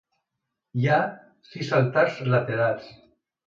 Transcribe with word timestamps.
Hi 0.83 0.87
ha 0.93 0.97
sis 1.51 1.71
altars 1.83 2.19
laterals. 2.33 2.93